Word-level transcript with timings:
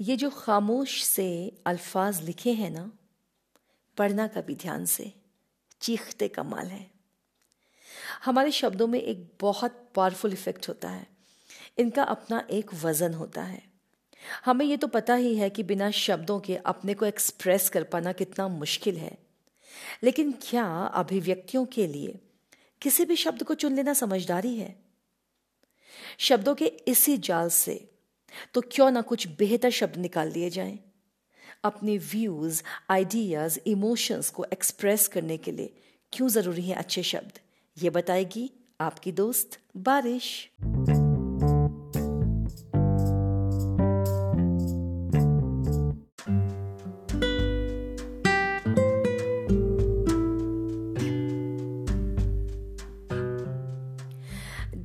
ये 0.00 0.16
जो 0.16 0.30
खामोश 0.30 1.04
से 1.04 1.58
अल्फाज 1.66 2.22
लिखे 2.22 2.52
हैं 2.52 2.70
ना, 2.70 2.92
पढ़ना 3.96 4.26
कभी 4.26 4.54
ध्यान 4.54 4.84
से, 4.84 5.12
चीखते 5.80 6.28
कमाल 6.28 6.66
है। 6.66 6.90
हमारे 8.24 8.50
शब्दों 8.50 8.86
में 8.86 9.02
एक 9.02 9.30
बहुत 9.40 9.90
पावरफुल 9.94 10.32
इफ़ेक्ट 10.32 10.68
होता 10.68 10.90
है। 10.90 11.06
इनका 11.78 12.02
अपना 12.02 12.46
एक 12.50 12.74
वज़न 12.74 13.14
होता 13.14 13.42
है। 13.42 13.62
हमें 14.44 14.66
ये 14.66 14.76
तो 14.76 14.86
पता 14.86 15.14
ही 15.14 15.36
है 15.36 15.50
कि 15.50 15.62
बिना 15.62 15.90
शब्दों 15.90 16.40
के 16.40 16.56
अपने 16.56 16.94
को 16.94 17.06
एक्सप्रेस 17.06 17.68
कर 17.68 17.84
पाना 17.84 18.12
कितना 18.12 18.48
मुश्किल 18.48 18.96
है। 18.96 19.18
लेकिन 20.02 20.32
क्या 20.32 20.66
अभिव्यक्तियों 20.86 21.66
के 21.66 21.86
लिए 21.86 22.20
किसी 22.82 23.04
भी 23.04 23.16
शब्द 23.16 23.42
को 23.42 23.54
चुन 23.54 23.74
लेना 23.76 23.94
समझदारी 23.94 24.56
है? 24.56 24.76
शब्दों 26.18 26.54
के 26.54 26.66
इसी 26.66 27.18
जाल 27.18 27.48
से 27.48 27.95
तो 28.54 28.60
क्यों 28.60 28.90
ना 28.90 29.00
कुछ 29.00 29.28
बेहतर 29.28 29.70
शब्द 29.70 29.96
निकाल 29.96 30.32
लिए 30.32 30.50
जाएँ? 30.50 30.78
अपने 31.64 31.98
व्यूज़ 31.98 32.62
आइडियाज़ 32.90 33.58
इमोशंस 33.66 34.30
को 34.30 34.44
एक्सप्रेस 34.44 35.08
करने 35.08 35.36
के 35.36 35.52
लिए 35.52 35.76
क्यों 36.12 36.28
ज़रूरी 36.28 36.62
है 36.62 36.74
अच्छे 36.74 37.02
शब्द? 37.02 37.32
ये 37.82 37.90
बताएगी 37.90 38.50
आपकी 38.80 39.12
दोस्त 39.12 39.58
बारिश। 39.76 40.50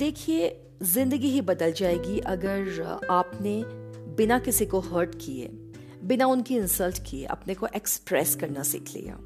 देखिए, 0.01 0.61
ज़िंदगी 0.83 1.27
ही 1.27 1.41
बदल 1.41 1.71
जाएगी 1.71 2.19
अगर 2.19 3.07
आपने 3.09 3.63
बिना 4.17 4.39
किसी 4.39 4.65
को 4.65 4.79
हर्ट 4.79 5.15
किए, 5.15 5.47
बिना 6.03 6.25
उनकी 6.27 6.55
इंसल्ट 6.57 6.97
किए, 7.09 7.25
अपने 7.25 7.53
को 7.53 7.67
एक्सप्रेस 7.75 8.35
करना 8.35 8.63
सीख 8.63 8.89
लिया। 8.95 9.19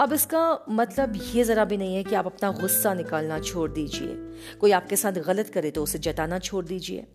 अब 0.00 0.12
इसका 0.12 0.64
मतलब 0.70 1.12
ये 1.34 1.44
ज़रा 1.44 1.64
भी 1.64 1.76
नहीं 1.76 1.94
है 1.96 2.04
कि 2.04 2.14
आप 2.14 2.26
अपना 2.26 2.50
गुस्सा 2.52 2.94
निकालना 2.94 3.38
छोड़ 3.38 3.70
दीजिए। 3.70 4.56
कोई 4.60 4.70
आपके 4.72 4.96
साथ 4.96 5.12
गलत 5.12 5.48
करे 5.48 5.70
तो 5.70 5.82
उसे 5.82 5.98
जताना 5.98 6.38
छोड़ 6.38 6.64
दीजिए। 6.64 7.06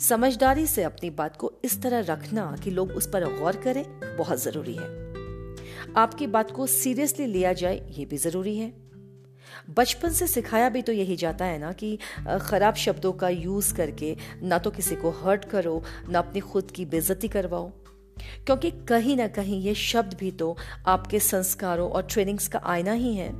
समझदारी 0.00 0.66
से 0.66 0.82
अपनी 0.82 1.10
बात 1.10 1.36
को 1.36 1.52
इस 1.64 1.82
तरह 1.82 2.00
रखना 2.00 2.56
कि 2.64 2.70
लोग 2.70 2.92
उस 2.92 3.06
पर 3.06 3.32
गौर 3.38 3.56
करें, 3.56 3.84
बहुत 4.18 4.42
ज़रूरी 4.42 4.74
है। 4.74 4.88
आपकी 5.96 6.26
बात 6.26 6.50
को 6.50 6.66
सीरियसली 6.66 7.26
लिया 7.26 7.52
जाए, 7.52 7.86
ये 7.90 8.04
भी 8.04 8.16
ज़रूरी 8.16 8.56
है। 8.56 8.83
बचपन 9.76 10.10
से 10.10 10.26
सिखाया 10.26 10.68
भी 10.68 10.82
तो 10.82 10.92
यही 10.92 11.16
जाता 11.16 11.44
है 11.44 11.58
ना 11.58 11.72
कि 11.72 11.98
ख़राब 12.40 12.74
शब्दों 12.74 13.12
का 13.12 13.28
यूज़ 13.28 13.74
करके 13.74 14.16
ना 14.42 14.58
तो 14.58 14.70
किसी 14.70 14.96
को 14.96 15.10
हर्ट 15.10 15.44
करो, 15.44 15.82
ना 16.08 16.18
अपनी 16.18 16.40
खुद 16.40 16.70
की 16.70 16.84
बेजती 16.84 17.28
करवाओ। 17.28 17.70
क्योंकि 18.46 18.70
कहीं 18.70 19.16
ना 19.16 19.26
कहीं 19.26 19.60
ये 19.62 19.74
शब्द 19.74 20.14
भी 20.14 20.30
तो 20.30 20.56
आपके 20.86 21.20
संस्कारों 21.20 21.90
और 21.90 22.02
ट्रेनिंग्स 22.02 22.48
का 22.48 22.60
आईना 22.64 22.92
ही 22.92 23.14
है। 23.14 23.32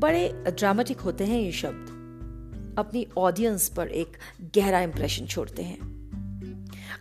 बड़े 0.00 0.44
ड्रामेटिक 0.48 1.00
होते 1.00 1.24
हैं 1.24 1.40
ये 1.40 1.52
शब्द। 1.52 1.94
अपनी 2.78 3.06
ऑडियंस 3.18 3.68
पर 3.68 3.88
एक 3.88 4.16
गहरा 4.56 4.80
इंप्रेशन 4.80 5.26
छोड़ते 5.26 5.62
हैं। 5.62 5.98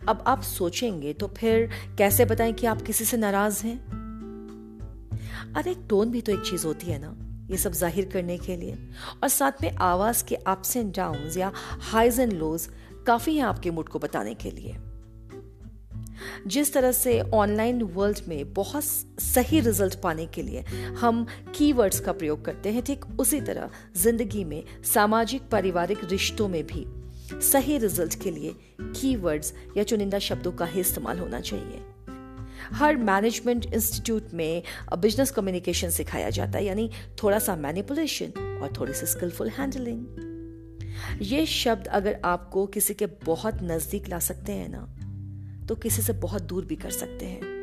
अब 0.09 0.23
आप 0.27 0.41
सोचेंगे 0.41 1.13
तो 1.13 1.27
फिर 1.27 1.69
कैसे 1.97 2.25
बताएँ 2.25 2.53
कि 2.53 2.67
आप 2.67 2.81
किसी 2.81 3.05
से 3.05 3.17
नाराज़ 3.17 3.63
हैं? 3.63 3.96
अरे, 5.55 5.75
टोन 5.89 6.11
भी 6.11 6.21
तो 6.21 6.31
एक 6.31 6.41
चीज़ 6.41 6.65
होती 6.67 6.87
है 6.87 6.99
ना, 7.01 7.15
ये 7.51 7.57
सब 7.57 7.71
ज़ाहिर 7.73 8.09
करने 8.13 8.37
के 8.37 8.55
लिए। 8.55 8.77
और 9.23 9.29
साथ 9.29 9.61
में 9.63 9.71
आवाज़ 9.71 10.23
के 10.25 10.35
अप्स 10.35 10.75
एंड 10.77 10.93
डाउन 10.95 11.29
या 11.37 11.51
हाइज 11.83 12.19
एंड 12.19 12.33
लोज 12.33 12.67
काफ़ी 13.07 13.35
है 13.35 13.43
आपके 13.43 13.71
मूड 13.71 13.89
को 13.89 13.99
बताने 13.99 14.33
के 14.35 14.51
लिए। 14.51 14.75
जिस 16.47 16.73
तरह 16.73 16.91
से 16.91 17.19
ऑनलाइन 17.33 17.81
वर्ल्ड 17.85 18.19
में 18.27 18.53
बहुत 18.53 18.83
सही 18.83 19.59
रिज़ल्ट 19.59 19.99
पाने 20.01 20.25
के 20.25 20.41
लिए 20.41 20.63
हम 20.99 21.25
कीवर्ड्स 21.55 21.99
का 21.99 22.11
प्रयोग 22.13 22.43
करते 22.45 22.71
हैं, 22.71 22.83
ठीक 22.83 23.05
उसी 23.19 23.41
तरह 23.41 23.69
ज़िंदगी 23.95 24.43
में, 24.43 24.63
सामाजिक, 24.85 25.49
पारिवारिक 25.51 26.03
रिश्तों 26.03 26.47
में 26.47 26.63
भी 26.67 26.85
सही 27.41 27.77
रिज़ल्ट 27.77 28.21
के 28.23 28.31
लिए 28.31 28.55
कीवर्ड्स 28.81 29.53
या 29.77 29.83
चुनिंदा 29.83 30.19
शब्दों 30.19 30.51
का 30.51 30.65
ही 30.65 30.79
इस्तेमाल 30.79 31.19
होना 31.19 31.39
चाहिए। 31.41 31.81
हर 32.73 32.97
मैनेजमेंट 32.97 33.65
इंस्टीट्यूट 33.65 34.33
में 34.33 34.63
बिज़नेस 34.97 35.31
कम्युनिकेशन 35.31 35.89
सिखाया 35.89 36.29
जाता 36.29 36.57
है, 36.57 36.65
यानी 36.65 36.89
थोड़ा 37.23 37.39
सा 37.39 37.55
मैनिपुलेशन 37.57 38.59
और 38.61 38.73
थोड़ी 38.79 38.93
सी 38.93 39.05
स्किलफुल 39.05 39.49
हैंडलिंग 39.49 40.05
ये 41.21 41.45
शब्द 41.45 41.87
अगर 41.87 42.19
आपको 42.25 42.65
किसी 42.67 42.93
के 42.93 43.05
बहुत 43.25 43.59
नज़दीक 43.63 44.07
ला 44.09 44.19
सकते 44.19 44.51
हैं 44.51 44.69
ना 44.69 45.65
तो 45.67 45.75
किसी 45.75 46.01
से 46.01 46.13
बहुत 46.15 46.41
दूर 46.41 46.65
भी 46.65 46.75
कर 46.75 46.89
सकते 46.91 47.25
हैं। 47.25 47.55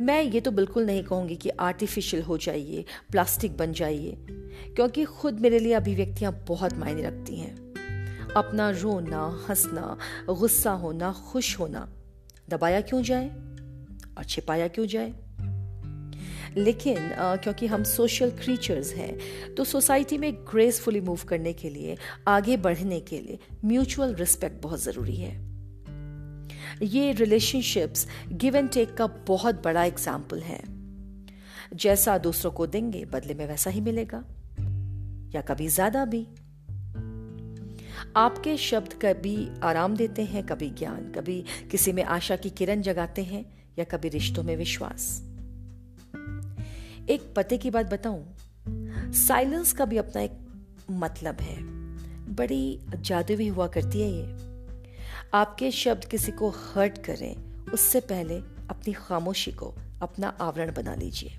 मैं 0.00 0.22
ये 0.22 0.40
तो 0.40 0.50
बिल्कुल 0.50 0.86
नहीं 0.86 1.02
कहूँगी 1.02 1.36
कि 1.36 1.48
आर्टिफिशियल 1.48 2.22
हो 2.22 2.36
जाइए 2.38 2.84
प्लास्टिक 3.10 3.56
बन 3.56 3.72
जाइए, 3.72 4.16
क्योंकि 4.76 5.04
खुद 5.04 5.40
मेरे 5.40 5.58
लिए 5.58 5.72
अभिव्यक्तियाँ 5.72 6.32
बहुत 6.48 6.78
मायने 6.78 7.02
रखती 7.02 7.36
हैं। 7.36 7.54
अपना 8.36 8.70
रोना, 8.72 9.24
हंसना, 9.48 9.96
गुस्सा 10.30 10.70
होना, 10.72 11.12
खुश 11.32 11.58
होना 11.58 11.88
दबाया 12.48 12.80
क्यों 12.80 13.02
जाए? 13.02 13.28
और 14.18 14.24
छिपाया 14.24 14.68
क्यों 14.68 14.86
जाए? 14.86 15.12
लेकिन 16.56 16.98
आ, 16.98 17.36
क्योंकि 17.36 17.66
हम 17.66 17.82
सोशल 17.84 18.30
क्रीचर्स 18.30 18.92
हैं 18.94 19.54
तो 19.54 19.64
सोसाइटी 19.64 20.18
में 20.18 20.32
ग्रेसफुली 20.52 21.00
मूव 21.00 21.20
करने 21.28 21.52
के 21.52 21.70
लिए 21.70 21.96
आगे 22.28 22.56
बढ़ने 22.56 23.00
के 23.00 23.18
लिए 23.20 23.38
म्यूचुअल 23.64 24.14
रिस्पेक्ट 24.14 24.62
बहुत 24.62 24.82
ज़रूरी 24.82 25.16
है। 25.16 25.32
ये 26.82 27.12
रिलेशनशिप्स 27.12 28.06
गिव 28.32 28.56
एंड 28.56 28.70
टेक 28.70 28.94
का 28.94 29.06
बहुत 29.06 29.62
बड़ा 29.64 29.84
एग्ज़ाम्पल 29.84 30.40
है। 30.40 30.62
जैसा 31.74 32.16
दूसरों 32.18 32.52
को 32.52 32.66
देंगे 32.66 33.04
बदले 33.04 33.34
में 33.34 33.46
वैसा 33.46 33.70
ही 33.70 33.80
मिलेगा 33.80 34.24
या 35.34 35.40
कभी 35.40 35.68
ज़्यादा 35.68 36.04
भी। 36.04 36.26
आपके 38.16 38.56
शब्द 38.56 38.92
कभी 38.92 39.60
आराम 39.62 39.96
देते 39.96 40.24
हैं, 40.24 40.46
कभी 40.46 40.70
ज्ञान, 40.70 41.12
कभी 41.12 41.44
किसी 41.70 41.92
में 41.92 42.04
आशा 42.04 42.36
की 42.36 42.50
किरण 42.50 42.82
जगाते 42.82 43.22
हैं 43.22 43.68
या 43.78 43.84
कभी 43.84 44.08
रिश्तों 44.08 44.42
में 44.42 44.56
विश्वास। 44.56 45.22
एक 47.08 47.34
पते 47.36 47.58
की 47.58 47.70
बात 47.70 47.86
बताऊँ, 47.86 48.36
साइलेंस 49.12 49.72
का 49.72 49.84
भी 49.84 49.96
अपना 49.96 50.22
एक 50.22 50.32
मतलब 50.90 51.40
है। 51.40 51.56
बड़ी 52.34 52.80
जादुई 52.96 53.48
हुआ 53.48 53.66
करती 53.66 54.00
है 54.00 54.10
ये। 54.10 54.54
आपके 55.34 55.70
शब्द 55.70 56.04
किसी 56.04 56.32
को 56.32 56.48
हर्ट 56.48 56.98
करें, 56.98 57.66
उससे 57.72 58.00
पहले 58.00 58.38
अपनी 58.70 58.92
खामोशी 58.92 59.52
को 59.52 59.74
अपना 60.02 60.28
आवरण 60.28 60.74
बना 60.74 60.94
लीजिए। 60.94 61.38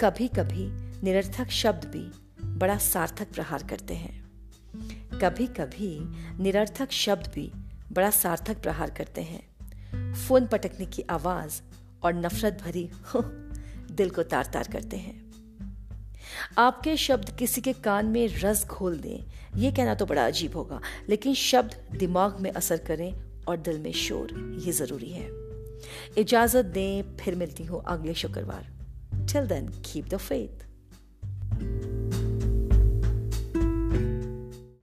कभी 0.00 0.28
कभी 0.28 0.68
निरर्थक 1.02 1.48
शब्द 1.48 1.84
भी 1.84 2.10
बड़ा 2.58 2.78
सार्थक 2.78 3.32
प्रहार 3.34 3.62
करते 3.62 3.94
हैं। 3.94 4.27
कभी 5.22 5.46
कभी 5.46 5.98
निरर्थक 6.42 6.92
शब्द 6.92 7.30
भी 7.34 7.50
बड़ा 7.92 8.10
सार्थक 8.10 8.62
प्रहार 8.62 8.90
करते 8.90 9.20
हैं। 9.22 10.14
फ़ोन 10.16 10.46
पटकने 10.46 10.86
की 10.86 11.02
आवाज़ 11.10 11.60
और 12.02 12.14
नफरत 12.14 12.62
भरी 12.64 12.88
दिल 13.92 14.10
को 14.10 14.22
तार 14.24 14.44
तार 14.44 14.68
करते 14.72 14.96
हैं। 14.96 15.16
आपके 16.58 16.96
शब्द 16.96 17.30
किसी 17.30 17.60
के 17.60 17.72
कान 17.72 18.06
में 18.06 18.26
रस 18.34 18.66
घोल 18.66 18.98
दें 18.98 19.24
यह 19.56 19.74
कहना 19.74 19.94
तो 19.94 20.06
बड़ा 20.06 20.26
अजीब 20.26 20.56
होगा, 20.56 20.80
लेकिन 21.08 21.34
शब्द 21.34 21.76
दिमाग 21.96 22.40
में 22.40 22.50
असर 22.50 22.78
करें 22.78 23.12
और 23.48 23.56
दिल 23.56 23.78
में 23.78 23.92
शोर, 23.92 24.32
ये 24.64 24.72
ज़रूरी 24.72 25.10
है। 25.10 25.28
इजाज़त 26.18 26.64
दें, 26.64 27.16
फिर 27.16 27.34
मिलती 27.34 27.64
हूँ 27.64 27.82
अगले 27.86 28.14
शुक्रवार। 28.14 28.72
Till 29.32 29.46
then 29.46 29.68
keep 29.84 30.08
the 30.08 30.16
faith 30.18 30.66